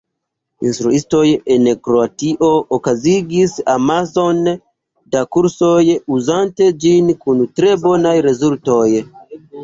Instruistoj 0.67 1.23
en 1.55 1.65
Kroatio 1.87 2.47
okazigis 2.77 3.53
amason 3.73 4.39
da 5.15 5.21
kursoj 5.37 5.81
uzante 6.15 6.69
ĝin 6.85 7.13
kun 7.27 7.43
tre 7.61 7.75
bonaj 7.85 8.15
rezultoj. 8.29 8.87